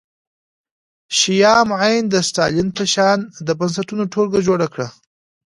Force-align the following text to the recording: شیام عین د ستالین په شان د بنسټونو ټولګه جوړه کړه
شیام 1.17 1.69
عین 1.79 2.03
د 2.09 2.15
ستالین 2.29 2.69
په 2.77 2.83
شان 2.93 3.19
د 3.47 3.49
بنسټونو 3.59 4.03
ټولګه 4.13 4.39
جوړه 4.47 4.67
کړه 4.73 4.87